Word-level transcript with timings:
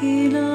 irás 0.00 0.44
y 0.44 0.47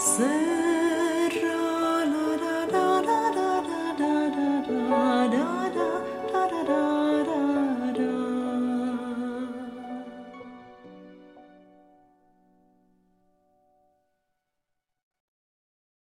Sư 0.00 0.49